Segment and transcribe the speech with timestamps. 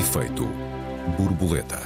[0.00, 0.48] Efeito
[1.18, 1.78] borboleta.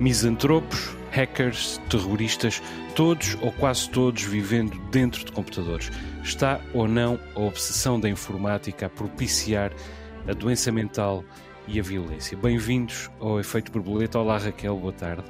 [0.00, 2.62] Misantropos, hackers, terroristas,
[2.96, 5.90] todos ou quase todos vivendo dentro de computadores.
[6.24, 9.70] Está ou não a obsessão da informática a propiciar
[10.26, 11.22] a doença mental
[11.66, 12.34] e a violência?
[12.38, 14.18] Bem-vindos ao Efeito Borboleta.
[14.18, 15.24] Olá Raquel, boa tarde.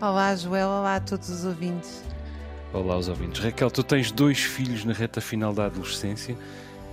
[0.00, 2.02] Olá Joel, olá a todos os ouvintes.
[2.74, 3.38] Olá aos ouvintes.
[3.38, 6.34] Raquel, tu tens dois filhos na reta final da adolescência.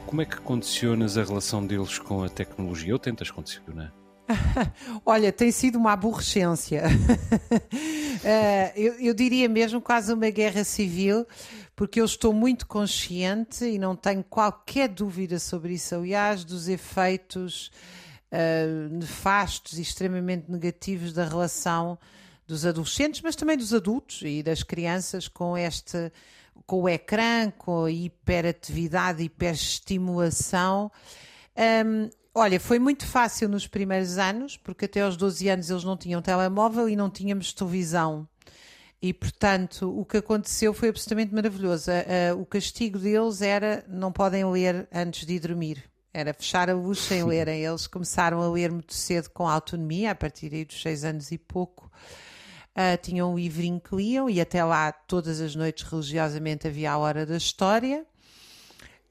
[0.05, 2.91] Como é que condicionas a relação deles com a tecnologia?
[2.91, 3.94] Ou tentas condicionar?
[5.05, 6.84] Olha, tem sido uma aborrecência.
[6.84, 11.26] uh, eu, eu, diria mesmo quase uma guerra civil,
[11.77, 17.71] porque eu estou muito consciente e não tenho qualquer dúvida sobre isso, aliás, dos efeitos
[18.34, 21.98] uh, nefastos e extremamente negativos da relação
[22.49, 26.12] dos adolescentes, mas também dos adultos e das crianças com este
[26.66, 30.91] com o ecrã, com a hiperatividade, hiperestimulação.
[31.55, 35.96] Um, olha, foi muito fácil nos primeiros anos, porque até aos 12 anos eles não
[35.96, 38.27] tinham telemóvel e não tínhamos televisão.
[39.02, 41.90] E, portanto, o que aconteceu foi absolutamente maravilhoso.
[41.91, 45.84] Uh, uh, o castigo deles era não podem ler antes de dormir.
[46.12, 47.63] Era fechar a luz sem lerem.
[47.63, 51.90] Eles começaram a ler muito cedo com autonomia, a partir dos 6 anos e pouco
[52.75, 56.98] uh, tinham um livrinho que liam e até lá todas as noites religiosamente havia a
[56.98, 58.05] hora da história.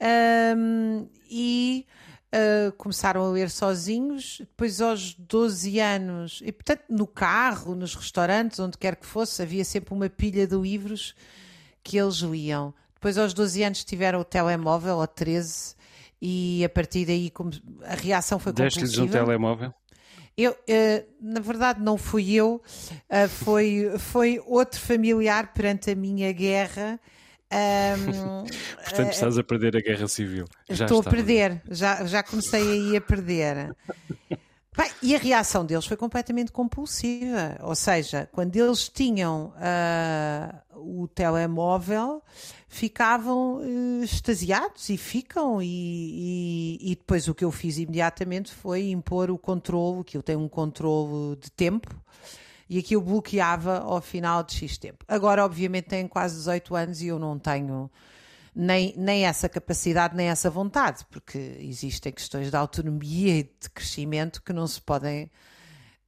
[0.01, 1.87] Um, e
[2.33, 4.39] uh, começaram a ler sozinhos.
[4.41, 9.65] Depois, aos 12 anos, e portanto, no carro, nos restaurantes, onde quer que fosse, havia
[9.65, 11.15] sempre uma pilha de livros
[11.83, 12.73] que eles liam.
[12.95, 15.75] Depois, aos 12 anos, tiveram o telemóvel, ou 13,
[16.21, 17.33] e a partir daí
[17.85, 18.87] a reação foi compulsiva.
[18.87, 19.73] Deste-lhes um telemóvel?
[20.39, 22.63] Eu, uh, na verdade, não fui eu,
[23.11, 27.01] uh, foi, foi outro familiar perante a minha guerra.
[27.53, 28.45] Um,
[28.85, 30.45] Portanto, estás a perder a guerra civil.
[30.71, 31.11] Já estou está.
[31.11, 33.75] a perder, já, já comecei aí a perder.
[34.31, 37.59] Bem, e a reação deles foi completamente compulsiva.
[37.63, 42.23] Ou seja, quando eles tinham uh, o telemóvel,
[42.69, 45.61] ficavam uh, extasiados e ficam.
[45.63, 50.23] E, e, e, depois o que eu fiz imediatamente foi impor o controle, que eu
[50.23, 51.89] tenho um controle de tempo,
[52.69, 55.05] e aqui eu bloqueava ao final de X tempo.
[55.09, 57.91] Agora, obviamente, tenho quase 18 anos e eu não tenho
[58.55, 64.43] nem, nem essa capacidade, nem essa vontade, porque existem questões de autonomia e de crescimento
[64.43, 65.31] que não se podem.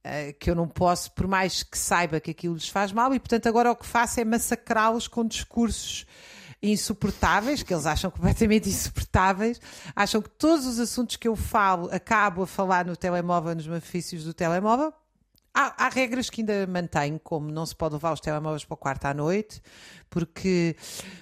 [0.03, 3.19] Uh, que eu não posso, por mais que saiba que aquilo lhes faz mal, e
[3.19, 6.07] portanto agora o que faço é massacrá-los com discursos
[6.61, 9.59] insuportáveis, que eles acham completamente insuportáveis,
[9.95, 14.23] acham que todos os assuntos que eu falo acabo a falar no telemóvel, nos benefícios
[14.23, 14.93] do telemóvel,
[15.53, 18.77] Há, há, regras que ainda mantenho, como não se pode levar os telemóveis para o
[18.77, 19.61] quarto à noite,
[20.09, 20.77] porque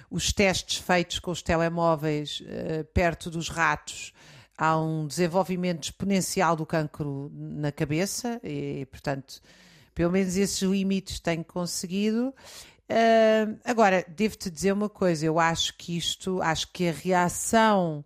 [0.08, 4.12] os testes feitos com os telemóveis uh, perto dos ratos
[4.60, 9.40] há um desenvolvimento exponencial do cancro na cabeça e, portanto,
[9.94, 12.32] pelo menos esses limites tenho conseguido.
[12.90, 18.04] Uh, agora, devo-te dizer uma coisa, eu acho que isto, acho que a reação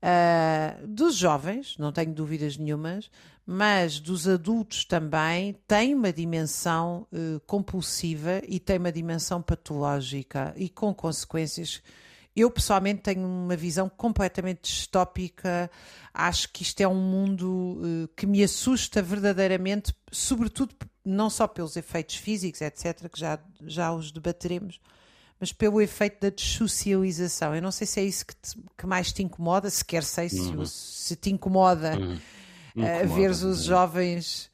[0.00, 3.10] uh, dos jovens, não tenho dúvidas nenhumas,
[3.44, 10.68] mas dos adultos também tem uma dimensão uh, compulsiva e tem uma dimensão patológica e
[10.68, 11.82] com consequências.
[12.36, 15.68] Eu pessoalmente tenho uma visão completamente distópica.
[16.14, 20.72] Acho que isto é um mundo que me assusta verdadeiramente, sobretudo
[21.10, 24.80] não só pelos efeitos físicos, etc., que já, já os debateremos,
[25.38, 27.54] mas pelo efeito da dessocialização.
[27.54, 30.40] Eu não sei se é isso que, te, que mais te incomoda, sequer sei se,
[30.40, 30.66] uhum.
[30.66, 31.98] se te incomoda.
[31.98, 32.18] Uhum
[32.76, 34.50] uh, ver os jovens.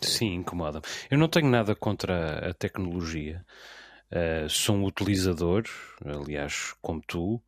[0.00, 0.82] Sim, incomoda.
[1.10, 3.44] Eu não tenho nada contra a tecnologia.
[4.10, 5.64] Uh, sou um utilizador,
[6.04, 7.42] aliás, como tu, uh,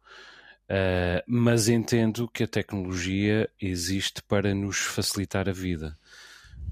[1.26, 5.96] mas entendo que a tecnologia existe para nos facilitar a vida,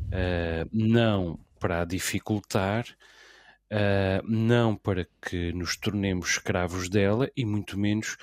[0.06, 2.84] uh, não para dificultar,
[4.22, 8.16] não para que nos tornemos escravos dela e muito menos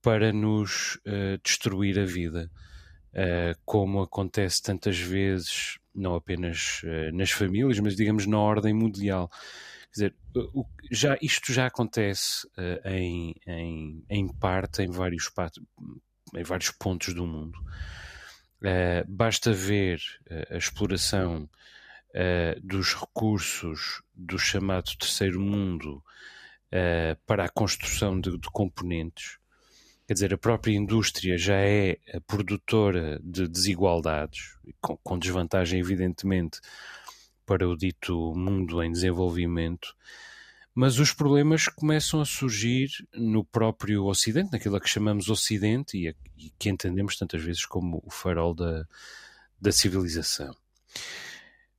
[0.00, 0.98] para nos
[1.42, 2.50] destruir a vida
[3.10, 9.28] uh, como acontece tantas vezes, não apenas uh, nas famílias, mas digamos na ordem mundial.
[9.92, 10.14] Quer dizer,
[10.54, 15.30] o, já, isto já acontece uh, em, em, em, parte em vários,
[16.34, 17.58] em vários pontos do mundo.
[19.08, 20.00] Basta ver
[20.50, 21.48] a exploração
[22.62, 26.02] dos recursos do chamado terceiro mundo
[27.26, 29.38] para a construção de, de componentes.
[30.06, 31.96] Quer dizer, a própria indústria já é
[32.26, 36.60] produtora de desigualdades, com, com desvantagem, evidentemente,
[37.46, 39.94] para o dito mundo em desenvolvimento,
[40.80, 46.08] Mas os problemas começam a surgir no próprio Ocidente, naquilo a que chamamos Ocidente e,
[46.08, 48.86] a, e que entendemos tantas vezes como o farol da,
[49.60, 50.56] da civilização.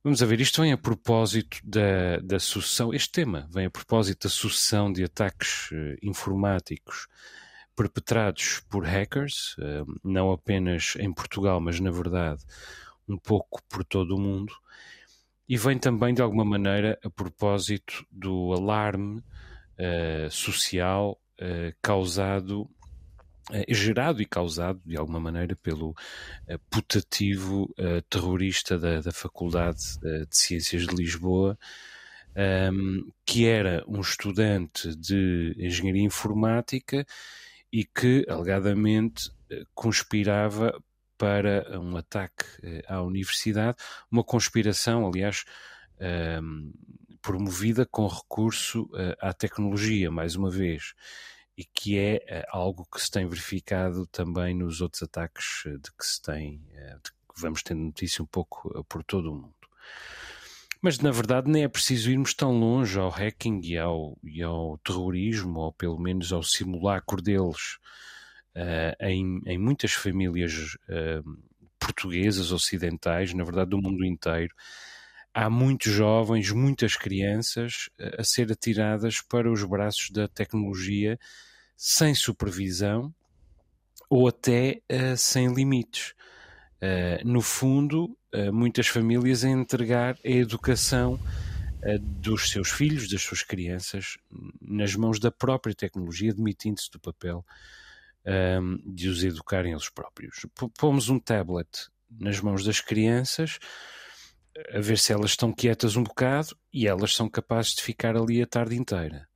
[0.04, 4.28] Vamos a ver, isto vem a propósito da, da sucessão, este tema vem a propósito
[4.28, 7.08] da sucessão de ataques uh, informáticos
[7.74, 12.44] perpetrados por hackers, uh, não apenas em Portugal, mas na verdade
[13.08, 14.54] um pouco por todo o mundo,
[15.52, 21.20] e vem também de alguma maneira a propósito do alarme uh, social
[21.82, 22.66] causado
[23.50, 25.94] é gerado e causado, de alguma maneira, pelo
[26.46, 31.58] eh, putativo uh, terrorista da, da Faculdade de Ciências de Lisboa,
[32.34, 37.04] um, ehm, que era um estudante de engenharia informática
[37.70, 39.30] e que, alegadamente,
[39.74, 40.72] conspirava
[41.18, 42.44] para um ataque
[42.86, 43.76] à universidade,
[44.10, 45.44] uma conspiração, aliás,
[46.00, 46.72] ehm,
[47.20, 50.94] promovida com recurso à tecnologia, mais uma vez
[51.56, 55.92] e que é eh, algo que se tem verificado também nos outros ataques eh, de
[55.92, 59.54] que se tem, eh, de que vamos tendo notícia um pouco por todo o mundo.
[60.80, 64.78] Mas na verdade nem é preciso irmos tão longe ao hacking e ao, e ao
[64.78, 67.78] terrorismo, ou pelo menos ao simulacro deles,
[69.00, 71.38] em, em, muitas famílias uh,
[71.78, 74.54] portuguesas, ocidentais, na verdade do mundo inteiro.
[75.34, 77.88] Há muitos jovens, muitas crianças
[78.18, 81.18] a ser atiradas para os braços da tecnologia
[81.76, 83.12] sem supervisão
[84.08, 86.12] ou até uh, sem limites.
[86.82, 91.18] Uh, no fundo, uh, muitas famílias a entregar a educação
[92.00, 94.16] dos seus filhos, das suas crianças,
[94.60, 97.44] nas mãos da própria tecnologia, demitindo-se do papel
[98.26, 100.46] um, de os educarem eles próprios.
[100.78, 103.58] Pomos um tablet nas mãos das crianças,
[104.72, 108.42] a ver se elas estão quietas um bocado e elas são capazes de ficar ali
[108.42, 109.26] a tarde inteira.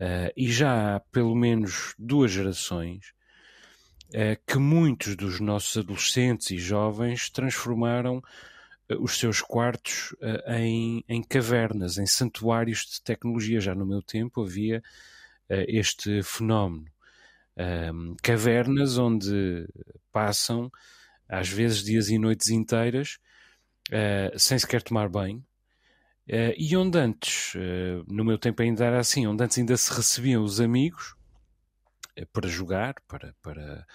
[0.00, 3.12] Uh, e já há pelo menos duas gerações
[4.08, 10.14] uh, que muitos dos nossos adolescentes e jovens transformaram uh, os seus quartos
[10.48, 13.60] em, em, cavernas, em santuários de tecnologia.
[13.60, 14.82] Já no meu tempo havia
[15.48, 16.86] este fenómeno.
[18.22, 19.66] Cavernas onde
[20.12, 20.70] passam,
[21.28, 23.18] às vezes, dias e noites inteiras,
[24.36, 25.44] sem sequer tomar banho,
[26.26, 29.92] Uh, e onde antes, uh, no meu tempo ainda era assim, onde antes ainda se
[29.92, 31.14] recebiam os amigos
[32.18, 33.86] uh, para jogar, para, para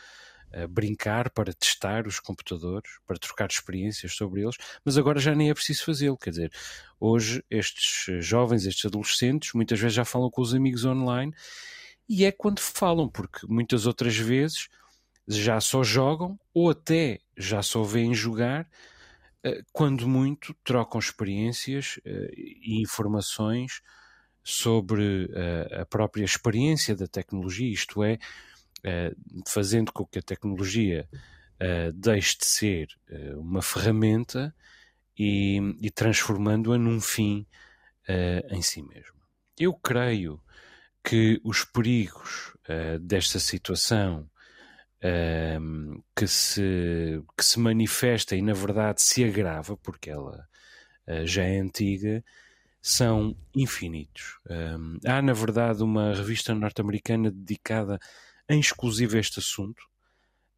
[0.68, 5.54] brincar, para testar os computadores, para trocar experiências sobre eles, mas agora já nem é
[5.54, 6.18] preciso fazê-lo.
[6.18, 6.52] Quer dizer,
[7.00, 11.32] hoje estes jovens, estes adolescentes, muitas vezes já falam com os amigos online
[12.10, 14.68] e é quando falam, porque muitas outras vezes
[15.28, 18.68] já só jogam ou até já só veem jogar
[19.44, 23.82] eh, quando muito, trocam experiências eh, e informações
[24.44, 28.18] sobre eh, a própria experiência da tecnologia, isto é,
[29.46, 31.08] fazendo com que a tecnologia
[31.94, 32.88] deixe de ser
[33.36, 34.56] uma ferramenta
[35.18, 37.46] e transformando-a num fim
[38.50, 39.20] em si mesmo.
[39.58, 40.42] Eu creio
[41.10, 42.54] que os perigos
[43.02, 44.30] desta situação
[45.04, 50.48] um, que, se, que se manifesta e na verdade se agrava, porque ela
[51.08, 52.24] uh, já é antiga,
[52.82, 54.38] são infinitos.
[54.50, 58.00] Um, há, na verdade, uma revista norte-americana dedicada
[58.50, 59.82] em exclusivo a este assunto,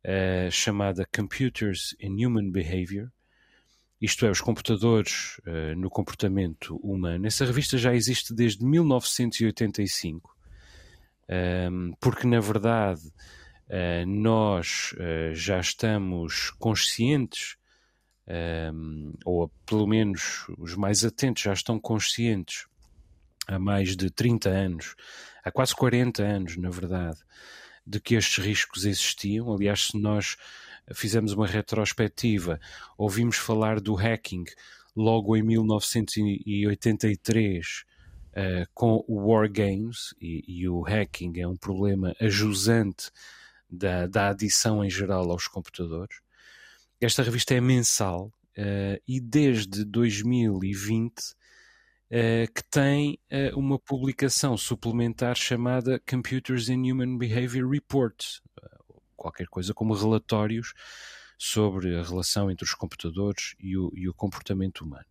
[0.06, 3.12] uh, chamada Computers in Human Behavior,
[4.00, 7.28] isto é, os computadores uh, no comportamento humano.
[7.28, 10.36] Essa revista já existe desde 1985,
[11.32, 13.02] um, porque na verdade
[13.70, 17.58] uh, nós uh, já estamos conscientes,
[18.74, 22.68] um, ou pelo menos os mais atentos já estão conscientes
[23.48, 24.96] há mais de 30 anos,
[25.44, 27.20] há quase 40 anos, na verdade,
[27.86, 29.54] de que estes riscos existiam.
[29.54, 30.38] Aliás, se nós
[30.94, 32.60] fizemos uma retrospectiva,
[32.98, 34.44] ouvimos falar do hacking
[34.96, 37.86] logo em 1983
[38.32, 43.12] uh, com o War Games, e, e, o hacking é um problema ajusante
[43.70, 46.20] da, da adição em geral aos computadores.
[47.00, 51.36] Esta revista é mensal uh, e desde 2020 uh,
[52.14, 53.18] eh, que tem
[53.56, 58.42] uma publicação suplementar chamada Computers in Human Behavior Reports,
[59.16, 60.74] qualquer coisa como relatórios
[61.38, 65.06] sobre a relação entre os computadores e o, e o comportamento humano.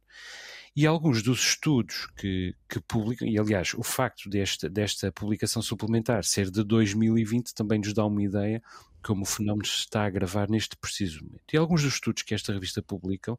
[0.75, 6.23] E alguns dos estudos que, que publicam, e aliás, o facto desta, desta publicação suplementar
[6.25, 8.63] ser de 2020 também nos dá uma ideia
[9.03, 11.53] como o fenómeno se está a agravar neste preciso momento.
[11.53, 13.39] E alguns dos estudos que esta revista publicam,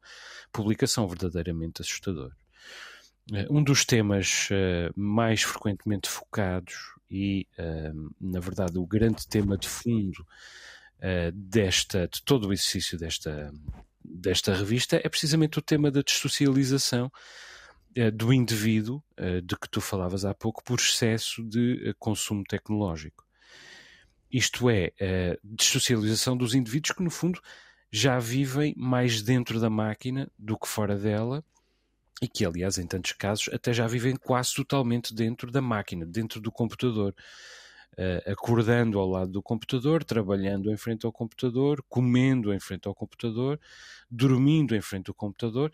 [0.52, 2.36] publica são verdadeiramente assustadores.
[3.48, 6.74] um dos temas uh, mais frequentemente focados
[7.10, 10.26] e, uh, na verdade, o grande tema de fundo
[11.34, 13.52] desta, de todo o exercício desta,
[14.04, 17.10] desta revista é precisamente o tema da dessocialização
[18.14, 19.02] do indivíduo,
[19.44, 23.24] de que tu falavas há pouco, por excesso de consumo tecnológico.
[24.30, 27.38] Isto é, a dessocialização dos indivíduos que, no fundo,
[27.90, 31.44] já vivem mais dentro da máquina do que fora dela
[32.22, 36.40] e que, aliás, em tantos casos, até já vivem quase totalmente dentro da máquina, dentro
[36.40, 37.14] do computador.
[37.92, 42.94] Uh, acordando ao lado do computador, trabalhando em frente ao computador, comendo em frente ao
[42.94, 43.60] computador,
[44.10, 45.70] dormindo em frente ao computador,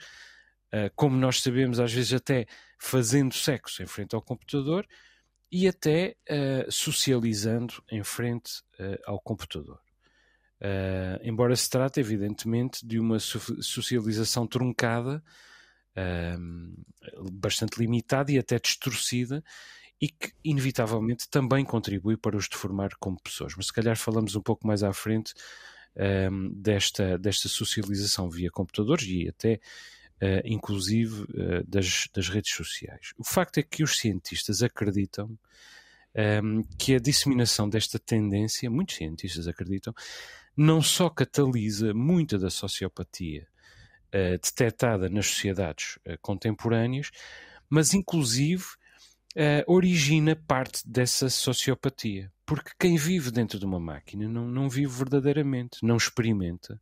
[0.74, 2.46] uh, como nós sabemos, às vezes até
[2.76, 4.84] fazendo sexo em frente ao computador
[5.48, 8.64] e até uh, socializando em frente
[9.06, 9.80] ao computador.
[11.22, 15.22] embora se trate, evidentemente, de uma socialização truncada
[17.32, 19.42] bastante limitada e até distorcida
[20.00, 23.54] e que inevitavelmente também contribui para os deformar como pessoas.
[23.56, 25.34] Mas se calhar falamos um pouco mais à frente
[26.30, 29.60] um, desta, desta socialização via computadores e até
[30.22, 33.12] uh, inclusive uh, das, das redes sociais.
[33.18, 35.36] O facto é que os cientistas acreditam
[36.42, 39.92] um, que a disseminação desta tendência, muitos cientistas acreditam,
[40.56, 43.46] não só catalisa muita da sociopatia
[44.14, 47.10] uh, detectada nas sociedades contemporâneas,
[47.68, 48.64] mas inclusive
[49.36, 52.32] uh, origina parte dessa sociopatia.
[52.46, 56.80] Porque quem vive dentro de uma máquina não, não vive verdadeiramente, não experimenta.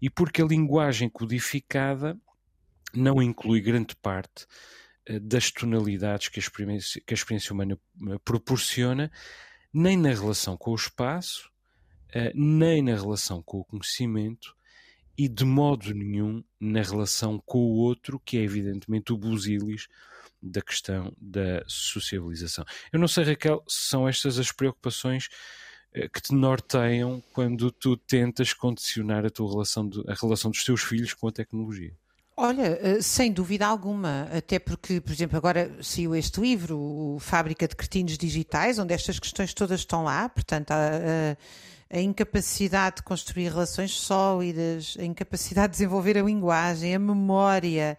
[0.00, 2.18] E porque a linguagem codificada
[2.94, 4.46] não inclui grande parte
[5.22, 7.78] das tonalidades que a, experiência, que a experiência humana
[8.24, 9.10] proporciona,
[9.72, 11.50] nem na relação com o espaço,
[12.34, 14.54] nem na relação com o conhecimento,
[15.16, 19.88] e de modo nenhum na relação com o outro, que é evidentemente o busilis
[20.42, 22.64] da questão da sociabilização.
[22.92, 25.28] Eu não sei, Raquel, se são estas as preocupações
[25.94, 30.64] eh, que te norteiam quando tu tentas condicionar a tua relação, de, a relação dos
[30.64, 31.92] teus filhos com a tecnologia.
[32.36, 37.68] Olha, eh, sem dúvida alguma, até porque, por exemplo, agora saiu este livro, o Fábrica
[37.68, 41.36] de Cretinos Digitais, onde estas questões todas estão lá, portanto, a, a
[41.92, 47.98] a incapacidade de construir relações sólidas, a incapacidade de desenvolver a linguagem, a memória,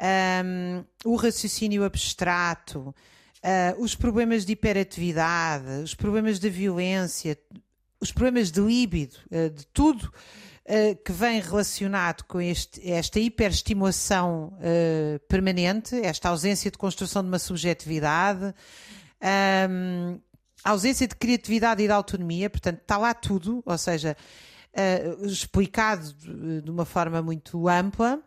[0.00, 2.94] um, o raciocínio abstrato,
[3.44, 7.38] uh, os problemas de hiperatividade, os problemas da violência,
[8.00, 14.56] os problemas de líbido, uh, de tudo uh, que vem relacionado com este, esta hiperestimulação
[15.28, 18.54] permanente, esta ausência de construção de uma subjetividade.
[19.70, 20.20] Um,
[20.62, 24.16] ausência de criatividade e de autonomia, portanto, está lá tudo, ou seja,
[25.22, 26.12] explicado
[26.62, 28.22] de uma forma muito ampla.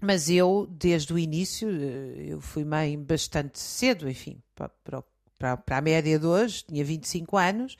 [0.00, 4.70] Mas eu, desde o início, eh, eu fui mãe bastante cedo, enfim, para,
[5.36, 7.76] para, para a média de hoje, tinha 25 anos,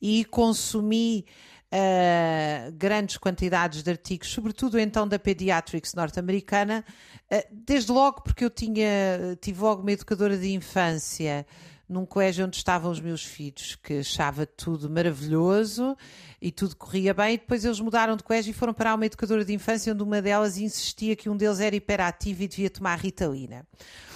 [0.00, 1.26] e consumi
[1.70, 6.84] uh, grandes quantidades de artigos, sobretudo então da Pediatrics norte-americana,
[7.30, 11.46] uh, desde logo porque eu tinha, tive logo uma educadora de infância
[11.90, 15.96] num colégio onde estavam os meus filhos, que achava tudo maravilhoso
[16.40, 19.44] e tudo corria bem, e depois eles mudaram de colégio e foram para uma educadora
[19.44, 23.66] de infância onde uma delas insistia que um deles era hiperativo e devia tomar ritalina.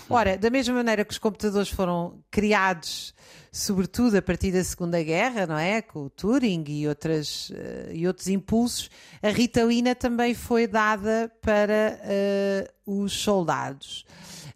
[0.08, 3.14] Ora, da mesma maneira que os computadores foram criados,
[3.50, 5.80] sobretudo a partir da Segunda Guerra, não é?
[5.80, 8.90] Com o Turing e, outras, uh, e outros impulsos,
[9.22, 11.98] a ritalina também foi dada para
[12.86, 14.04] uh, os soldados.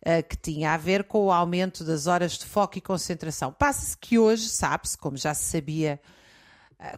[0.01, 3.53] Eh, que tinha a ver com o aumento das horas de foco e concentração.
[3.53, 6.01] Passa-se que hoje sabe-se, como já se sabia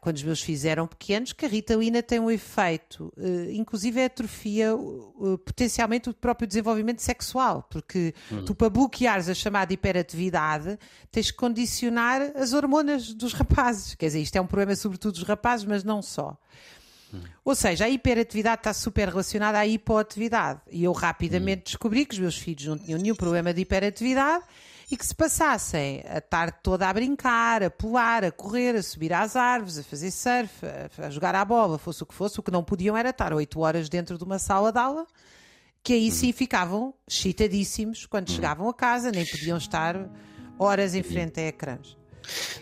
[0.01, 4.73] quando os meus filhos eram pequenos, que a ritalina tem um efeito, uh, inclusive atrofia
[5.45, 8.45] potencialmente o próprio desenvolvimento sexual, porque hum.
[8.45, 10.79] tu para bloqueares a chamada hiperatividade
[11.11, 13.95] tens que condicionar as hormonas dos rapazes.
[13.95, 16.37] Quer dizer, isto é um problema sobretudo dos rapazes, mas não só.
[17.45, 20.61] Ou seja, a hiperatividade está super relacionada à hipoatividade.
[20.71, 24.45] E eu rapidamente descobri que os meus filhos não tinham nenhum problema de hiperatividade
[24.91, 29.13] e que se passassem a tarde toda a brincar, a pular, a correr, a subir
[29.13, 32.43] às árvores, a fazer surf, a, a jogar à bola, fosse o que fosse, o
[32.43, 35.07] que não podiam era estar oito horas dentro de uma sala de aula,
[35.83, 40.11] que aí sim ficavam excitadíssimos quando chegavam a casa, nem podiam estar
[40.59, 41.97] horas em frente a ecrãs.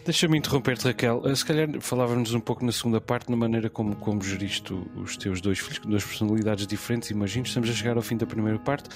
[0.05, 1.23] Deixa-me interromper-te, Raquel.
[1.27, 5.17] Eh, se calhar falávamos um pouco na segunda parte, na maneira como, como geriste os
[5.17, 7.11] teus dois filhos, com duas personalidades diferentes.
[7.11, 8.89] Imagino, estamos a chegar ao fim da primeira parte.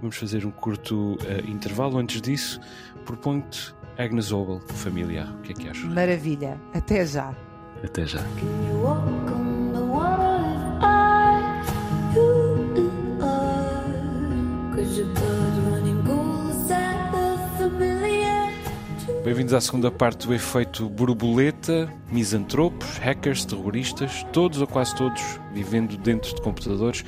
[0.00, 1.98] Vamos fazer um curto uh, intervalo.
[1.98, 2.60] Antes disso,
[3.04, 5.32] proponho-te Agnes Obel, familiar.
[5.38, 5.84] O que é que achas?
[5.84, 6.60] Maravilha.
[6.72, 7.34] Até já.
[7.82, 8.22] Até já.
[19.24, 25.96] Bem-vindos à segunda parte do efeito borboleta, misantropos, hackers, terroristas, todos ou quase todos vivendo
[25.96, 27.02] dentro de computadores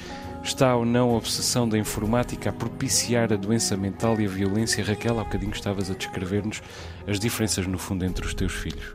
[0.47, 4.83] Está ou não a obsessão da informática a propiciar a doença mental e a violência?
[4.83, 6.62] Raquel, há bocadinho estavas a descrever-nos
[7.05, 8.95] as diferenças, no fundo, entre os teus filhos.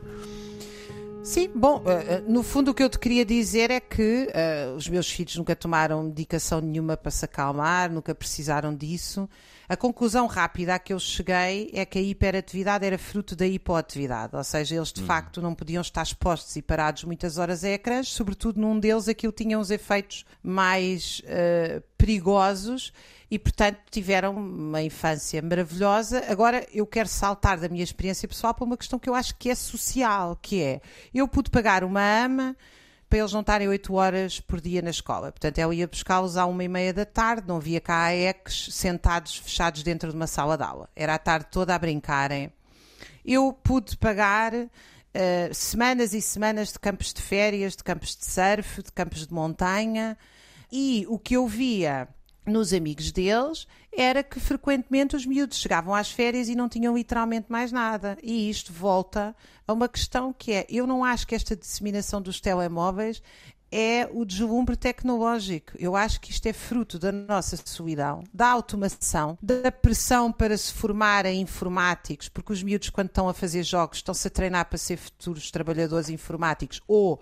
[1.22, 4.74] Sim, bom, eh, eh, no fundo o que eu te queria dizer é que uh,
[4.74, 9.28] os meus filhos nunca tomaram medicação nenhuma para se acalmar, nunca precisaram disso.
[9.72, 14.36] A conclusão rápida a que eu cheguei é que a hiperatividade era fruto da hipoatividade,
[14.36, 15.06] ou seja, eles de uhum.
[15.06, 19.32] facto não podiam estar expostos e parados muitas horas a ecrãs, sobretudo num deles aquilo
[19.32, 22.92] tinha uns efeitos mais uh, perigosos
[23.30, 26.22] e, portanto, tiveram uma infância maravilhosa.
[26.28, 29.48] Agora, eu quero saltar da minha experiência pessoal para uma questão que eu acho que
[29.48, 30.82] é social, que é,
[31.14, 32.54] eu pude pagar uma ama
[33.12, 35.30] para eles não estarem 8 horas por dia na escola.
[35.30, 39.36] Portanto, eu ia buscá-los à uma e meia da tarde, não havia cá AECs sentados,
[39.36, 40.88] fechados dentro de uma sala de aula.
[40.96, 42.50] Era a tarde toda a brincarem.
[43.22, 44.68] Eu pude pagar uh,
[45.52, 50.16] semanas e semanas de campos de férias, de campos de surf, de campos de montanha,
[50.72, 52.08] e o que eu via
[52.46, 57.50] nos amigos deles era que frequentemente os miúdos chegavam às férias e não tinham literalmente
[57.50, 58.16] mais nada.
[58.22, 62.40] E isto volta a uma questão que é: eu não acho que esta disseminação dos
[62.40, 63.22] telemóveis
[63.72, 65.72] é o deslumbre tecnológico.
[65.78, 70.72] Eu acho que isto é fruto da nossa solidão, da automação, da pressão para se
[70.74, 74.98] formarem informáticos, porque os miúdos, quando estão a fazer jogos, estão-se a treinar para ser
[74.98, 77.18] futuros trabalhadores informáticos ou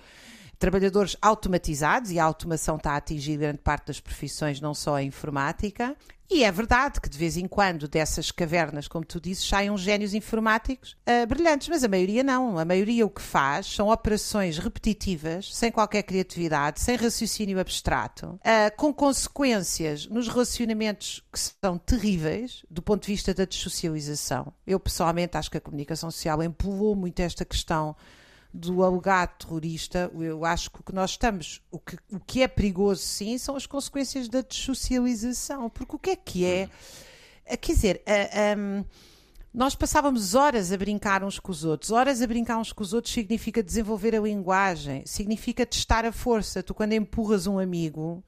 [0.59, 5.03] trabalhadores automatizados, e a automação está a atingir grande parte das profissões, não só a
[5.03, 5.97] informática.
[6.33, 9.81] E é verdade que de vez em quando dessas cavernas, como tu dizes, saem uns
[9.81, 12.57] génios informáticos uh, brilhantes, mas a maioria não.
[12.57, 18.77] A maioria o que faz são operações repetitivas, sem qualquer criatividade, sem raciocínio abstrato, uh,
[18.77, 24.53] com consequências nos relacionamentos que são terríveis do ponto de vista da dessocialização.
[24.65, 27.97] Eu pessoalmente acho que a comunicação social empolou muito esta questão
[28.53, 32.49] do alegado terrorista, eu acho que o que nós estamos, o que, o que é
[32.49, 35.71] perigoso sim, são as consequências da dessocialização.
[35.71, 36.69] Porque o que é que é?
[37.45, 38.03] Eh, quer dizer,
[38.59, 38.85] um,
[39.53, 41.91] nós passávamos horas a brincar uns com os outros.
[41.91, 46.63] Horas a brincar uns com os outros significa desenvolver a linguagem, significa testar a força.
[46.63, 48.23] Tu, quando empurras um amigo,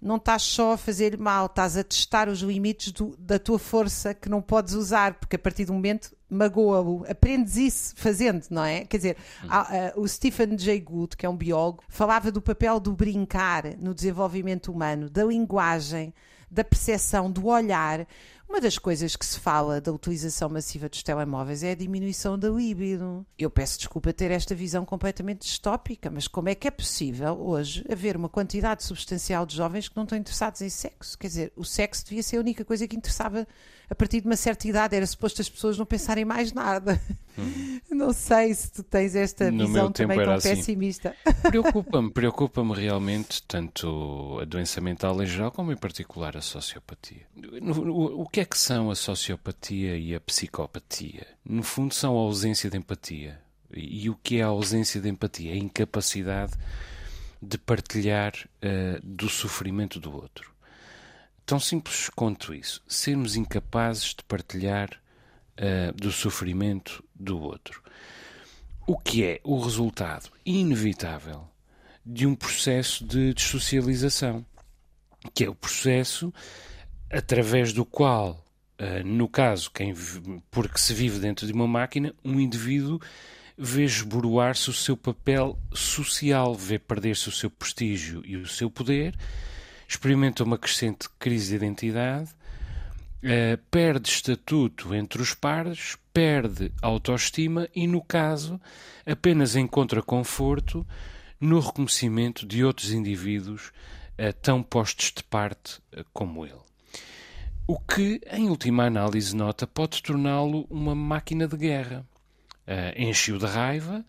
[0.00, 4.12] não estás só a fazer mal, estás a testar os limites do, da tua força
[4.14, 7.04] que não podes usar, porque a partir do momento magoa-o.
[7.08, 8.84] Aprendes isso fazendo, não é?
[8.84, 9.48] Quer dizer, hum.
[9.48, 13.76] a, a, o Stephen Jay Gould, que é um biólogo, falava do papel do brincar
[13.78, 16.12] no desenvolvimento humano, da linguagem,
[16.50, 18.06] da percepção, do olhar.
[18.48, 22.48] Uma das coisas que se fala da utilização massiva dos telemóveis é a diminuição da
[22.48, 23.26] libido.
[23.38, 27.84] Eu peço desculpa ter esta visão completamente distópica, mas como é que é possível hoje
[27.90, 31.18] haver uma quantidade substancial de jovens que não estão interessados em sexo?
[31.18, 33.46] Quer dizer, o sexo devia ser a única coisa que interessava
[33.88, 34.96] a partir de uma certa idade.
[34.96, 37.00] Era suposto as pessoas não pensarem mais nada.
[37.38, 37.80] Hum.
[37.90, 40.54] Não sei se tu tens esta no visão também tão assim.
[40.56, 41.16] pessimista.
[41.42, 47.26] Preocupa-me, preocupa-me realmente tanto a doença mental em geral como em particular a sociopatia.
[47.60, 51.24] O que é que são a sociopatia e a psicopatia?
[51.44, 53.40] No fundo são a ausência de empatia.
[53.72, 55.52] E o que é a ausência de empatia?
[55.52, 56.52] A incapacidade
[57.40, 60.52] de partilhar uh, do sofrimento do outro.
[61.46, 62.82] Tão simples quanto isso.
[62.88, 67.84] Sermos incapazes de partilhar uh, do sofrimento do outro.
[68.84, 71.46] O que é o resultado inevitável
[72.04, 74.44] de um processo de dessocialização,
[75.32, 76.34] que é o processo
[77.14, 78.44] através do qual,
[78.80, 79.94] uh, no caso, quem,
[80.50, 83.00] porque se vive dentro de uma máquina, um indivíduo
[83.56, 89.14] vê esboroar-se o seu papel social, vê perder-se o seu prestígio e o seu poder
[89.86, 97.86] experimenta uma crescente crise de identidade, uh, perde estatuto entre os pares, perde autoestima e,
[97.86, 98.60] no caso,
[99.06, 100.84] apenas encontra conforto
[101.38, 103.68] no reconhecimento de outros indivíduos
[104.18, 105.80] uh, tão postos de parte
[106.12, 106.63] como ele.
[107.66, 112.06] O que, em última análise, nota, pode torná-lo uma máquina de guerra.
[112.66, 114.04] Uh, enche-o de raiva,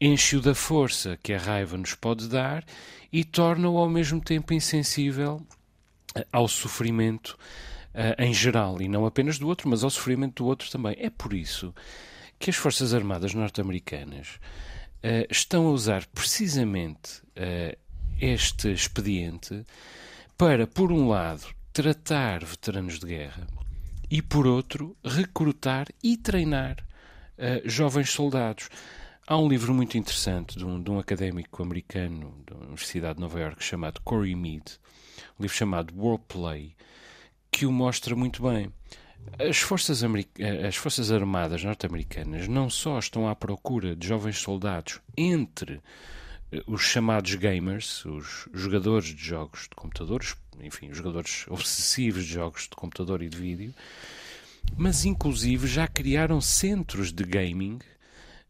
[0.00, 2.64] enche-o da força que a raiva nos pode dar
[3.12, 5.44] e torna-o ao mesmo tempo insensível
[6.14, 7.36] eh, ao sofrimento
[7.94, 10.96] uh, em geral, e não apenas do outro, mas ao sofrimento do outro também.
[10.98, 11.74] É por isso
[12.38, 14.38] que as Forças Armadas norte-americanas
[15.02, 17.22] uh, estão a usar precisamente
[18.20, 19.64] este expediente
[20.36, 23.46] para, por um lado, tratar veteranos de guerra
[24.10, 26.84] e, por outro, recrutar e treinar
[27.64, 28.68] jovens soldados.
[29.26, 33.38] Há um livro muito interessante de um, de um académico americano da Universidade de Nova
[33.38, 34.64] Iorque chamado Corey Mead,
[35.38, 36.74] um livro chamado World Play,
[37.50, 38.72] que o mostra muito bem.
[39.38, 40.02] As forças,
[40.66, 45.80] as forças Armadas norte-americanas não só estão à procura de jovens soldados entre
[46.50, 52.62] eh, os chamados gamers, os jogadores de jogos de computadores, enfim, jogadores obsessivos de jogos
[52.62, 53.74] de computador e de vídeo,
[54.76, 57.78] mas inclusive já criaram centros de gaming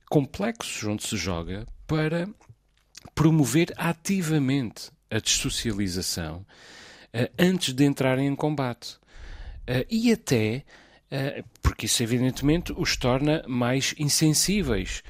[0.08, 2.28] complexos onde se joga para
[3.14, 6.44] promover ativamente a dessocialização
[7.14, 8.94] uh, antes de entrarem em combate.
[9.68, 10.64] Uh, e até,
[11.10, 15.02] uh, porque isso evidentemente os torna mais insensíveis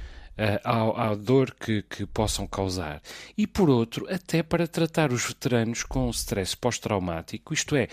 [0.65, 3.03] à, à, dor que, que, possam causar.
[3.37, 7.89] E por outro, até para tratar os veteranos com stress pós-traumático, isto é,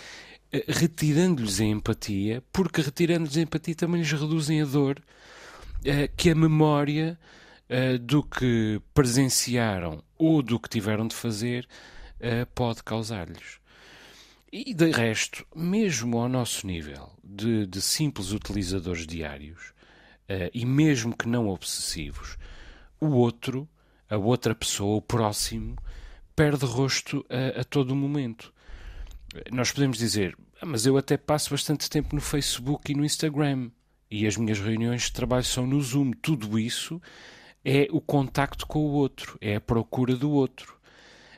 [0.68, 5.02] retirando-lhes a empatia, porque retirando-lhes a empatia também lhes reduzem a dor
[6.18, 7.20] que a memória
[8.02, 11.68] do que presenciaram ou do que tiveram de fazer
[12.56, 13.60] pode causar-lhes.
[14.52, 19.74] E de resto, mesmo ao nosso nível de, de simples utilizadores diários,
[20.54, 22.38] e mesmo que não obsessivos,
[23.00, 23.68] o outro,
[24.10, 25.76] a outra pessoa, o próximo,
[26.36, 28.54] perde rosto a, a todo momento.
[29.52, 33.70] Nós podemos dizer, ah, mas eu até passo bastante tempo no Facebook e no Instagram,
[34.10, 36.12] e as minhas reuniões de trabalho são no Zoom.
[36.12, 37.02] Tudo isso
[37.64, 40.78] é o contacto com o outro, é a procura do outro.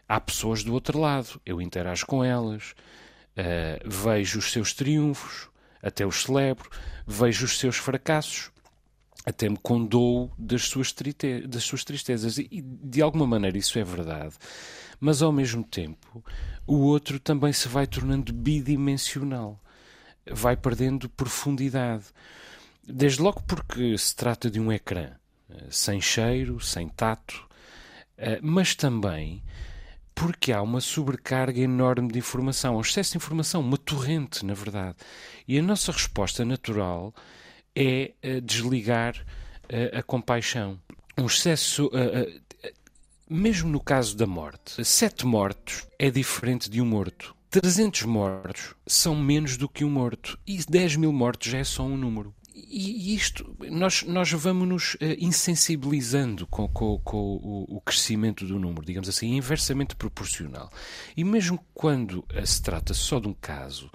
[0.08, 2.74] Há pessoas do outro lado, eu interajo com elas,
[3.40, 5.50] Uh, vejo os seus triunfos,
[5.82, 6.70] até os celebro,
[7.08, 8.52] vejo os seus fracassos,
[9.26, 10.94] até me condoo das suas,
[11.48, 12.38] das suas tristezas.
[12.38, 14.36] E, de alguma maneira, isso é verdade.
[15.00, 16.24] Mas, ao mesmo tempo,
[16.66, 19.60] o outro também se vai tornando bidimensional,
[20.30, 22.06] vai perdendo profundidade.
[22.84, 25.12] Desde logo porque se trata de um ecrã,
[25.50, 27.48] eh, sem cheiro, sem tato,
[28.18, 29.44] eh, mas também
[30.16, 34.98] porque há uma sobrecarga enorme de informação, um excesso de informação, uma torrente, na verdade.
[35.48, 37.14] E a nossa resposta natural
[37.76, 40.80] é uh, desligar uh, a compaixão.
[41.18, 41.88] Um excesso.
[41.88, 42.50] Uh,
[43.30, 47.36] mesmo no caso da morte, sete mortos é diferente de um morto.
[47.52, 50.40] 300 mortos são menos do que um morto.
[50.48, 52.34] E 10 mil mortos já é só um número
[52.72, 59.08] e isto, nós, nós vamos-nos insensibilizando com, com, com o, o, crescimento do número, digamos
[59.08, 60.70] assim, inversamente proporcional.
[61.16, 63.90] E mesmo quando se trata só de um caso,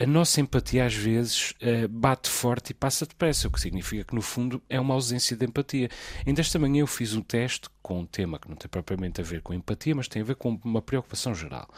[0.00, 4.14] a nossa empatia às vezes uh, bate forte e passa depressa, o que significa que
[4.14, 5.90] no fundo é uma ausência de empatia.
[6.26, 9.24] Ainda esta manhã eu fiz um teste com um tema que não tem propriamente a
[9.24, 11.68] ver com empatia, mas tem a ver com uma preocupação geral.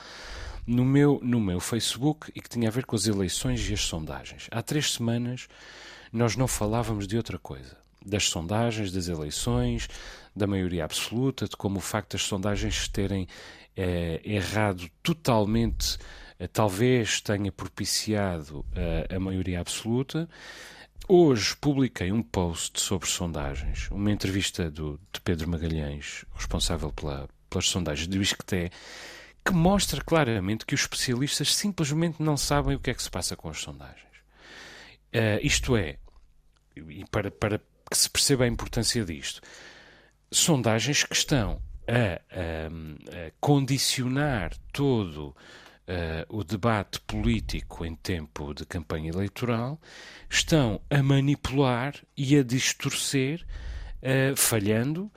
[0.65, 3.81] No meu, no meu Facebook e que tinha a ver com as eleições e as
[3.81, 4.47] sondagens.
[4.53, 5.49] Há três semanas
[6.13, 7.77] nós não falávamos de outra coisa.
[8.07, 9.89] Das sondagens, das eleições,
[10.35, 13.27] da maioria absoluta, de como o facto das sondagens terem
[13.77, 15.99] eh, errado totalmente,
[16.32, 20.29] eh, talvez tenha propiciado eh, a maioria absoluta.
[21.09, 27.69] Hoje publiquei um post sobre sondagens, uma entrevista do, de Pedro Magalhães, responsável pela, pelas
[27.69, 28.71] sondagens do Isqueté,
[29.45, 33.37] que mostra claramente que os especialistas simplesmente não sabem o que é que se passa
[33.37, 34.13] com as sondagens.
[35.13, 35.99] Uh, isto é,
[36.77, 39.43] e para, para que se perceba a importância disto,
[40.31, 45.37] sondagens que estão a, a, a condicionar todo
[45.89, 49.81] uh, o debate político em tempo de campanha eleitoral,
[50.29, 53.45] estão a manipular e a distorcer,
[54.03, 55.11] uh, falhando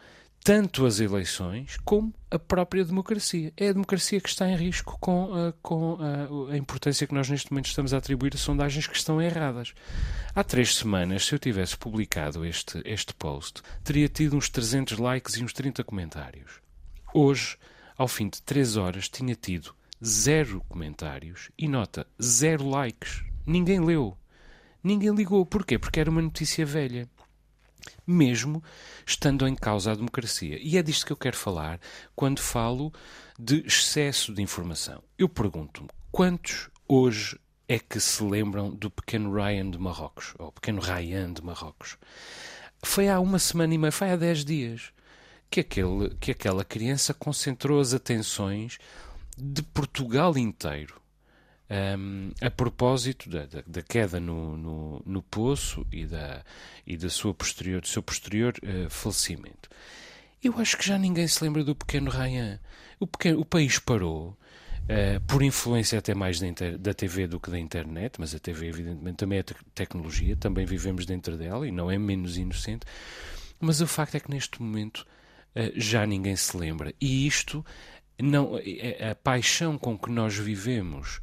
[0.46, 3.52] tanto as eleições como a própria democracia.
[3.58, 7.28] É a democracia que está em risco com, a, com a, a, importância que nós
[7.28, 9.74] neste momento estamos a atribuir a sondagens que estão erradas.
[10.36, 15.34] Há três semanas, se eu tivesse publicado este, este post, teria tido uns 300 likes
[15.36, 16.62] e uns 30 comentários.
[17.12, 17.58] Hoje,
[17.98, 23.24] ao fim de três horas, tinha tido zero comentários e nota, zero likes.
[23.46, 24.18] Ninguém leu.
[24.84, 25.46] Ninguém ligou.
[25.46, 25.78] Porquê?
[25.78, 27.10] Porque era uma notícia velha
[28.06, 28.64] mesmo
[29.06, 30.60] estando em causa a democracia.
[30.62, 31.80] E é disto que eu quero falar
[32.16, 32.94] quando falo
[33.38, 35.04] de excesso de informação.
[35.18, 40.82] Eu pergunto-me quantos hoje é que se lembram do pequeno Ryan de Marrocos, ou pequeno
[40.82, 41.98] Ryan de Marrocos?
[42.84, 44.92] Foi há uma semana e meia, foi há dez dias,
[45.50, 48.78] que, aquele, que aquela criança concentrou as atenções
[49.38, 51.02] de Portugal inteiro
[51.70, 56.44] um, a propósito da, da, da queda no, no, no, poço e, da,
[56.86, 59.70] e da sua posterior, do seu posterior uh, falecimento.
[60.44, 62.60] Eu acho que já ninguém se lembra do pequeno Ryan.
[63.00, 64.38] O, pequeno, o país parou,
[64.84, 68.40] uh, por influência até mais da, inter, da TV do que da internet, mas a
[68.40, 72.86] TV, evidentemente, também é te tecnologia, também vivemos dentro dela e não é menos inocente.
[73.60, 75.00] Mas o facto é que neste momento
[75.56, 76.94] uh, já ninguém se lembra.
[77.02, 77.66] E isto,
[78.22, 81.20] não, a paixão com que nós vivemos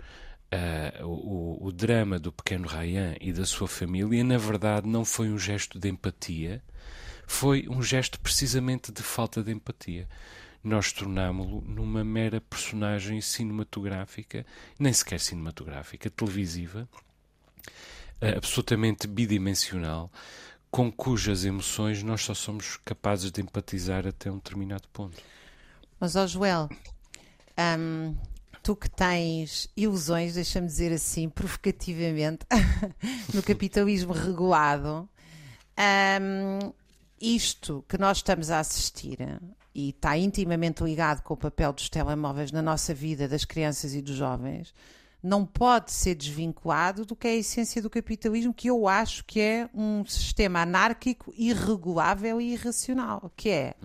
[0.53, 5.31] uh, o, o, drama do pequeno Ryan e da sua família, na verdade, não foi
[5.31, 6.63] um gesto de empatia,
[7.27, 10.09] foi um gesto precisamente de falta de empatia.
[10.63, 14.47] Nós tornámo-lo numa mera personagem cinematográfica,
[14.79, 16.89] nem sequer cinematográfica, televisiva,
[18.21, 20.13] uh, absolutamente bidimensional,
[20.71, 25.23] com cujas emoções nós só somos capazes de empatizar até um determinado ponto.
[26.03, 26.69] Mas, ó Joel,
[27.79, 28.17] um,
[28.61, 32.45] tu que tens ilusões, deixa-me dizer assim, provocativamente,
[33.33, 35.09] no capitalismo regulado,
[36.21, 36.73] um,
[37.21, 39.17] isto que nós estamos a assistir
[39.73, 44.03] e está intimamente ligado com o papel dos telemóveis na nossa vida, das crianças e
[44.03, 44.75] dos jovens,
[45.23, 49.41] não pode ser desvinculado do que é a essência do capitalismo, que eu acho que
[49.41, 53.77] é um sistema anárquico, irregulável e irracional, que é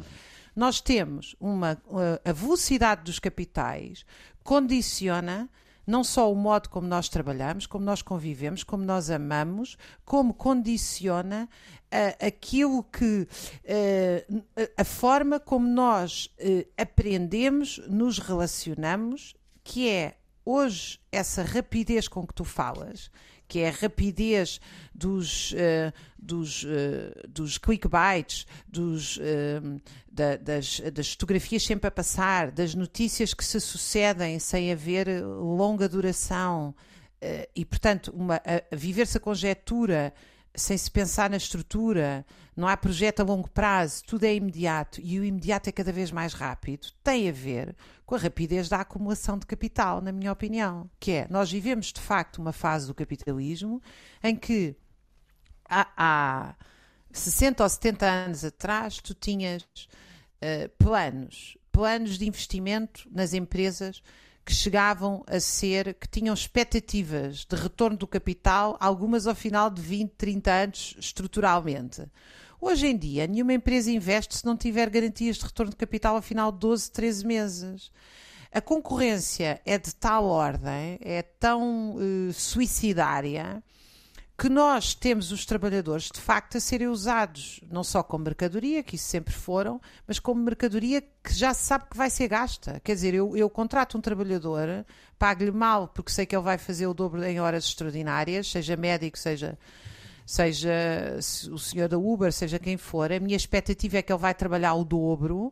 [0.58, 1.82] nós temos uma
[2.26, 4.04] a velocidade dos capitais
[4.44, 5.50] condiciona
[5.88, 11.48] não só o modo como nós trabalhamos, como nós convivemos, como nós amamos, como condiciona
[11.86, 13.26] uh, aquilo que.
[13.64, 14.44] Uh,
[14.76, 22.34] a forma como nós uh, aprendemos, nos relacionamos, que é hoje essa rapidez com que
[22.34, 23.10] tu falas
[23.48, 24.60] que é a rapidez
[24.94, 29.82] dos, uh, dos, uh, dos clickbaits, dos, uh,
[30.12, 35.88] da, das, das fotografias sempre a passar, das notícias que se sucedem sem haver longa
[35.88, 36.74] duração,
[37.56, 38.14] e portanto,
[38.72, 40.14] viver-se a conjetura
[40.58, 45.20] sem se pensar na estrutura, não há projeto a longo prazo, tudo é imediato e
[45.20, 47.76] o imediato é cada vez mais rápido, tem a ver
[48.08, 50.90] com a rapidez da acumulação de capital, na minha opinião.
[51.00, 53.80] Que é, nós vivemos de facto uma fase do capitalismo
[54.24, 54.76] em que
[55.70, 56.56] há, há
[57.12, 64.02] 60 ou 70 anos atrás tu tinhas uh, planos, planos de investimento nas empresas
[64.48, 69.82] que chegavam a ser, que tinham expectativas de retorno do capital, algumas ao final de
[69.82, 72.06] 20, 30 anos estruturalmente.
[72.62, 76.22] Hoje em dia, nenhuma empresa investe se não tiver garantias de retorno de capital ao
[76.22, 77.92] final de 12, 13 meses.
[78.50, 83.62] A concorrência é de tal ordem, é tão uh, suicidária,
[84.38, 88.96] que nós temos os trabalhadores de facto a serem usados não só como mercadoria, que
[88.96, 92.80] isso sempre foram, mas como mercadoria que já se sabe que vai ser gasta.
[92.84, 94.86] Quer dizer, eu, eu contrato um trabalhador,
[95.18, 99.18] pago-lhe mal porque sei que ele vai fazer o dobro em horas extraordinárias, seja médico,
[99.18, 99.58] seja,
[100.24, 101.18] seja
[101.52, 104.76] o senhor da Uber, seja quem for, a minha expectativa é que ele vai trabalhar
[104.76, 105.52] o dobro.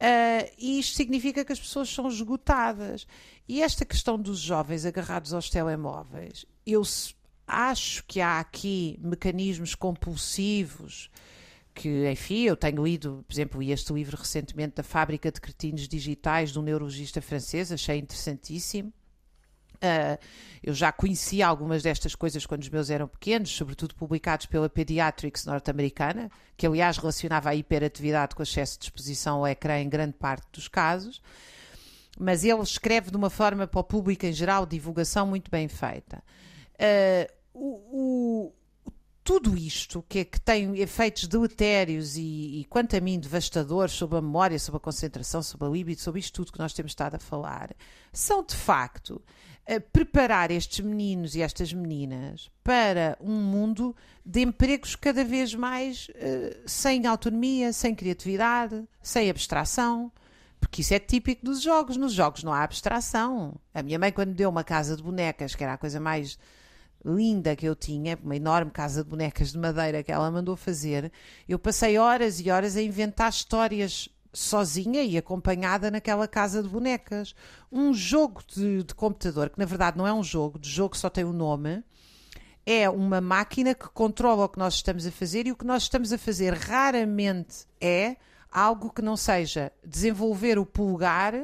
[0.00, 3.06] Uh, e isto significa que as pessoas são esgotadas.
[3.48, 6.82] E esta questão dos jovens agarrados aos telemóveis, eu
[7.52, 11.10] Acho que há aqui mecanismos compulsivos
[11.74, 16.52] que, enfim, eu tenho lido, por exemplo, este livro recentemente da Fábrica de Cretinos Digitais,
[16.52, 18.92] de um neurologista francês, achei interessantíssimo.
[19.76, 20.16] Uh,
[20.62, 25.44] eu já conhecia algumas destas coisas quando os meus eram pequenos, sobretudo publicados pela Pediatrics
[25.44, 30.46] norte-americana, que aliás relacionava a hiperatividade com excesso de exposição ao ecrã em grande parte
[30.52, 31.20] dos casos.
[32.16, 36.22] Mas ele escreve de uma forma para o público em geral, divulgação muito bem feita.
[36.74, 38.52] Uh, o,
[39.22, 44.18] tudo isto que, é, que tem efeitos deletérios e, e, quanto a mim, devastadores sobre
[44.18, 47.16] a memória, sobre a concentração, sobre a libido, sobre isto tudo que nós temos estado
[47.16, 47.70] a falar,
[48.12, 49.22] são de facto
[49.92, 53.94] preparar estes meninos e estas meninas para um mundo
[54.24, 60.10] de empregos cada vez mais uh, sem autonomia, sem criatividade, sem abstração.
[60.58, 61.96] Porque isso é típico dos jogos.
[61.96, 63.54] Nos jogos não há abstração.
[63.72, 66.38] A minha mãe, quando deu uma casa de bonecas, que era a coisa mais
[67.04, 71.10] linda que eu tinha, uma enorme casa de bonecas de madeira que ela mandou fazer,
[71.48, 77.34] eu passei horas e horas a inventar histórias sozinha e acompanhada naquela casa de bonecas.
[77.70, 81.10] Um jogo de, de computador, que na verdade não é um jogo, de jogo só
[81.10, 81.82] tem o um nome,
[82.64, 85.84] é uma máquina que controla o que nós estamos a fazer e o que nós
[85.84, 88.16] estamos a fazer raramente é
[88.50, 91.34] algo que não seja desenvolver o pulgar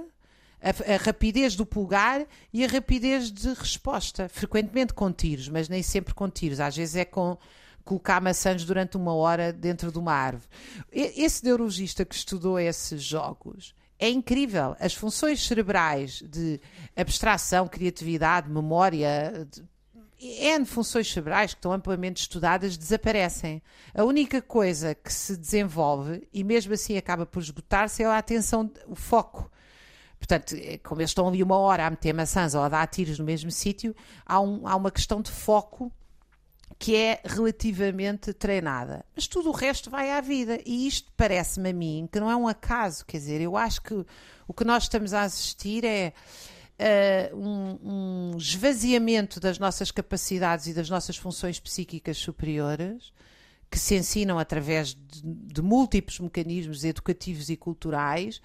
[0.66, 5.82] a, a, rapidez do pulgar e a rapidez de resposta, frequentemente com tiros, mas nem
[5.82, 7.38] sempre com tiros, às vezes é com
[7.84, 10.48] colocar maçãs durante uma hora dentro de uma árvore.
[10.90, 14.76] Esse neurologista que estudou esses jogos é incrível.
[14.80, 16.60] As funções cerebrais de
[16.96, 19.62] abstração, criatividade, memória, de,
[20.18, 23.62] N funções cerebrais que estão amplamente estudadas desaparecem.
[23.94, 28.70] A única coisa que se desenvolve, e mesmo assim acaba por esgotar-se, é a atenção,
[28.86, 29.50] o foco.
[30.26, 33.18] Portanto, é, como eles estão ali uma hora a meter maçãs ou a dar tiros
[33.18, 35.92] no mesmo sítio, há, um, há uma questão de foco
[36.78, 39.04] que é relativamente treinada.
[39.14, 40.58] Mas tudo o resto vai à vida.
[40.66, 43.06] E isto parece-me a mim que não é um acaso.
[43.06, 44.04] Quer dizer, eu acho que
[44.48, 46.12] o que nós estamos a assistir é.
[47.32, 47.78] uh, um,
[48.32, 53.12] um esvaziamento das nossas capacidades e das nossas funções psíquicas superiores
[53.70, 58.40] que se ensinam através de, de, múltiplos mecanismos educativos e culturais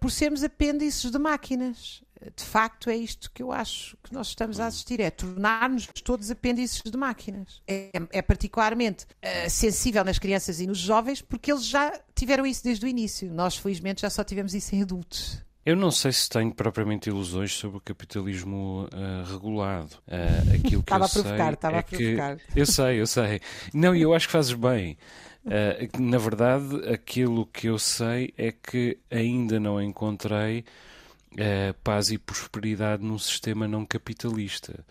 [0.00, 2.02] por sermos apêndices de máquinas.
[2.36, 6.30] De facto, é isto que eu acho que nós estamos a assistir: é tornar-nos todos
[6.30, 7.62] apêndices de máquinas.
[7.66, 12.64] É, é particularmente uh, sensível nas crianças e nos jovens porque eles já tiveram isso
[12.64, 13.32] desde o início.
[13.32, 15.40] Nós, felizmente, já só tivemos isso em adultos.
[15.68, 19.96] Eu não sei se tenho propriamente ilusões sobre o capitalismo uh, regulado.
[20.06, 22.36] Uh, aquilo que estava a provocar, estava é a provocar.
[22.36, 22.60] Que...
[22.60, 23.40] Eu sei, eu sei.
[23.74, 24.96] Não, e eu acho que fazes bem.
[25.44, 30.64] Uh, na verdade, aquilo que eu sei é que ainda não encontrei
[31.32, 34.84] uh, paz e prosperidade num sistema não capitalista.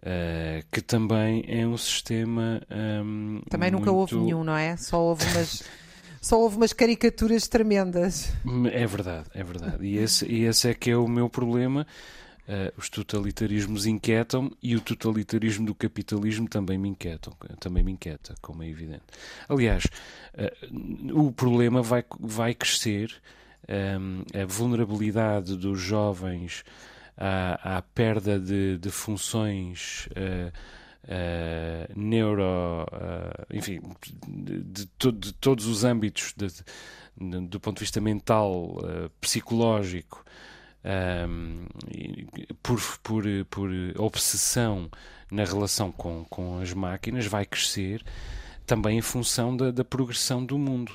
[0.00, 2.60] Uh, que também é um sistema.
[2.70, 4.14] Um, também nunca muito...
[4.14, 4.76] houve nenhum, não é?
[4.76, 5.62] Só houve umas.
[6.20, 8.30] só houve umas caricaturas tremendas.
[8.70, 9.86] É verdade, é verdade.
[9.86, 11.86] E esse, e esse é que é o meu problema.
[12.46, 18.34] Uh, os totalitarismos inquietam e o totalitarismo do capitalismo também me inquietam, também me inquieta,
[18.42, 19.04] como é evidente.
[19.48, 19.84] Aliás,
[20.34, 23.10] uh, o problema vai, vai crescer,
[23.66, 26.64] um, a vulnerabilidade dos jovens
[27.16, 30.52] à, à perda de, de funções uh,
[31.96, 32.86] neuro,
[33.50, 33.80] enfim,
[34.26, 36.34] de, de, to, de, todos os âmbitos
[37.48, 38.78] do ponto de vista mental,
[39.20, 40.24] psicológico,
[40.84, 41.66] um,
[42.62, 44.90] por, por, por obsessão
[45.30, 48.04] na relação com, com as máquinas, vai crescer
[48.66, 50.92] também em função da, da progressão do mundo.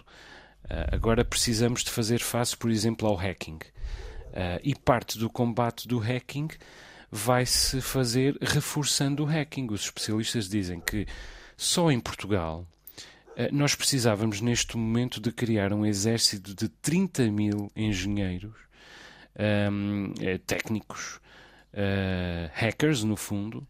[0.65, 3.59] Uh, agora precisamos de fazer face, por exemplo, ao hacking.
[4.29, 6.47] Uh, e parte do combate do hacking
[7.11, 9.67] vai-se fazer reforçando o hacking.
[9.71, 11.07] Os especialistas dizem que
[11.57, 17.71] só em Portugal uh, nós precisávamos, neste momento, de criar um exército de 30 mil
[17.75, 18.68] engenheiros
[19.37, 21.19] um, eh, técnicos,
[21.73, 23.67] uh, hackers, no fundo,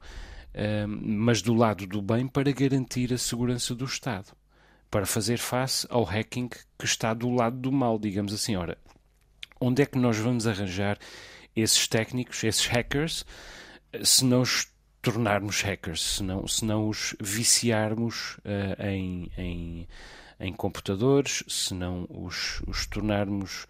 [0.88, 4.32] um, mas do lado do bem para garantir a segurança do Estado,
[4.89, 8.56] para fazer face ao hacking que está do lado do mal, digamos assim.
[8.56, 8.78] Ora,
[9.60, 10.98] onde é que nós vamos arranjar
[11.56, 13.26] esses técnicos, esses hackers,
[14.04, 14.67] se não os
[15.02, 19.88] tornarmos hackers, se não, se não os viciarmos uh, em, em,
[20.39, 23.65] em, computadores, se não os, os tornarmos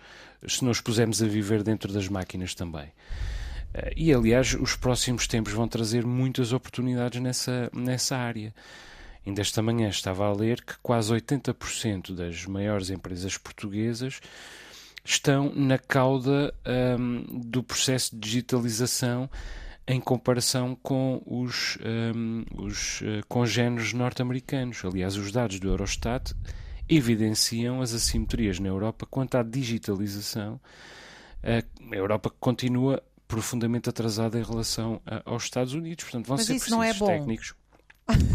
[0.47, 2.91] se nos pusermos a viver dentro das máquinas também.
[3.73, 8.53] Eh, e, aliás, os próximos tempos vão trazer muitas oportunidades nessa, nessa área.
[9.25, 14.21] Ainda esta manhã estava a ler que quase 80% das maiores empresas portuguesas
[15.03, 16.53] estão na cauda
[16.99, 19.29] um, do processo de digitalização
[19.87, 21.77] em comparação com os,
[22.15, 24.83] um, os uh, congêneres norte-americanos.
[24.85, 26.31] Aliás, os dados do Eurostat
[26.89, 30.59] evidenciam as assimetrias na Europa quanto à digitalização.
[31.43, 36.03] A Europa continua profundamente atrasada em relação aos Estados Unidos.
[36.03, 37.53] Portanto, vão Mas ser isso não é técnicos.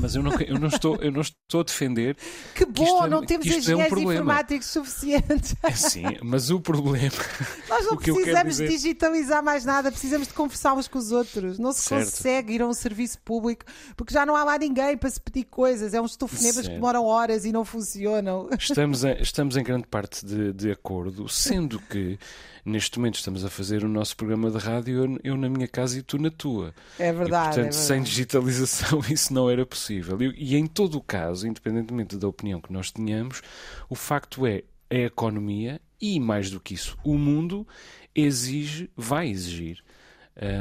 [0.00, 2.16] Mas eu não, eu, não estou, eu não estou a defender.
[2.54, 5.54] Que bom, que é, não temos engenheiros é um informáticos suficientes.
[5.62, 7.14] É, sim, mas o problema.
[7.68, 8.68] Nós não precisamos dizer...
[8.68, 11.58] digitalizar mais nada, precisamos de conversar uns com os outros.
[11.58, 12.04] Não se certo.
[12.04, 13.64] consegue ir a um serviço público
[13.96, 15.94] porque já não há lá ninguém para se pedir coisas.
[15.94, 18.48] É uns telefonemas que demoram horas e não funcionam.
[18.58, 22.18] Estamos em, estamos em grande parte de, de acordo, sendo que
[22.64, 25.98] neste momento estamos a fazer o nosso programa de rádio, eu, eu na minha casa
[25.98, 26.74] e tu na tua.
[26.98, 27.24] É verdade.
[27.24, 27.76] E, portanto, é verdade.
[27.76, 30.20] sem digitalização isso não era possível.
[30.22, 33.42] E, e em todo o caso, independentemente da opinião que nós tenhamos,
[33.88, 37.66] o facto é a economia e, mais do que isso, o mundo
[38.14, 39.82] exige, vai exigir.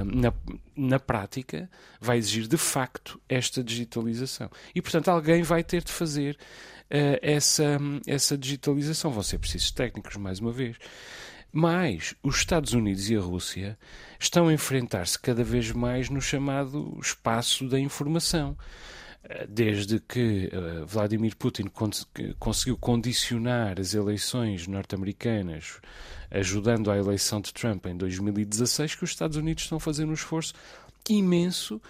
[0.05, 0.31] Na,
[0.77, 1.67] na prática,
[1.99, 4.47] vai exigir de facto esta digitalização.
[4.73, 6.37] E, portanto, alguém vai ter de fazer
[6.93, 9.11] uh, essa, essa digitalização.
[9.11, 10.77] Vão ser precisos técnicos, mais uma vez.
[11.55, 13.77] Mas os Estados Unidos e a Rússia
[14.19, 18.57] estão a enfrentar-se cada vez mais no chamado espaço da informação.
[19.23, 21.71] Eh, desde que uh, Vladimir Putin
[22.37, 25.79] conseguiu condicionar as eleições norte-americanas,
[26.29, 30.53] ajudando à eleição de Trump em 2016, que os Estados Unidos estão fazendo um esforço
[31.09, 31.81] imenso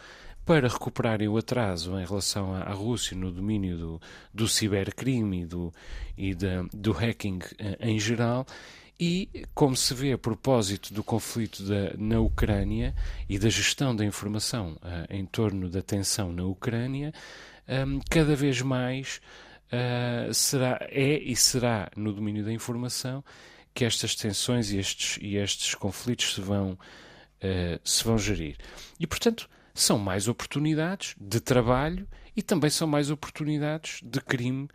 [0.45, 4.01] para recuperarem o atraso em relação à, Rússia no domínio do,
[4.34, 5.74] do cibercrime e do,
[6.18, 8.45] e da, do hacking uh, em geral
[9.00, 12.96] e, como se vê a propósito do conflito da, na Ucrânia
[13.28, 17.14] e da gestão da informação uh, em torno da tensão na Ucrânia,
[17.68, 19.20] um, cada vez mais
[19.68, 23.24] uh, será, é e será no domínio da informação
[23.74, 28.58] que estas tensões e estes, e estes conflitos se vão, uh, se vão gerir.
[29.00, 34.70] E, portanto, são mais oportunidades de trabalho e também são mais oportunidades de crime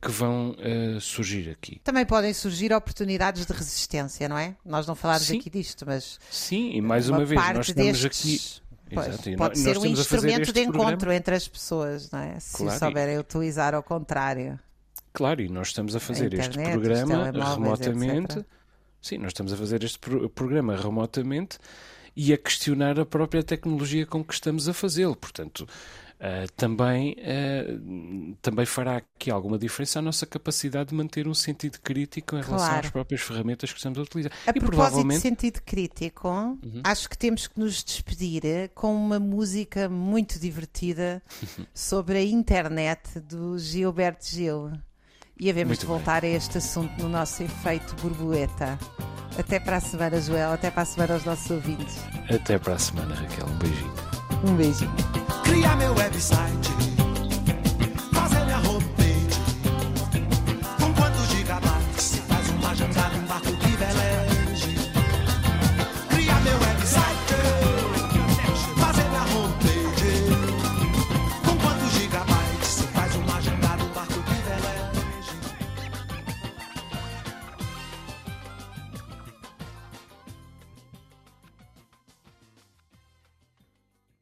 [0.00, 1.80] que vão uh, surgir aqui.
[1.84, 4.56] Também podem surgir oportunidades de resistência, não é?
[4.64, 5.38] Nós não falámos Sim.
[5.38, 6.18] aqui disto, mas.
[6.30, 8.60] Sim, e mais uma, uma vez, nós estamos destes...
[8.60, 8.70] aqui.
[8.92, 12.10] Pois, Exato, e pode ser um a instrumento este de encontro programa- entre as pessoas,
[12.10, 12.40] não é?
[12.40, 14.58] Se Claro, e- souberem utilizar ao contrário.
[15.12, 18.38] Claro, e nós estamos a fazer este internet, os programa remotamente.
[18.38, 18.46] etc.
[19.00, 21.58] Sim, nós estamos a fazer este pro- programa remotamente
[22.16, 25.14] e a questionar a própria tecnologia com que estamos a fazê-lo.
[25.16, 25.66] Portanto,
[26.20, 31.78] ah, também, ah, também fará aqui alguma diferença a nossa capacidade de manter um sentido
[31.80, 32.86] crítico em relação Claro.
[32.86, 34.32] às próprias ferramentas que estamos a utilizar.
[34.46, 35.16] A e propósito de provavelmente.
[35.16, 35.20] Uhum.
[35.22, 41.22] sentido crítico, acho que temos que nos despedir com uma música muito divertida
[41.74, 44.70] sobre a internet do Gilberto Gil.
[45.38, 45.94] E havemos de bem.
[45.96, 48.78] voltar a este assunto no nosso efeito borboleta.
[49.38, 50.52] Até para a semana, Joel.
[50.52, 51.96] Até para a semana aos nossos ouvintes.
[52.28, 53.46] Até para a semana, Raquel.
[53.46, 53.94] Um beijinho.
[54.46, 55.29] Um beijinho.
[55.60, 56.89] Cria meu website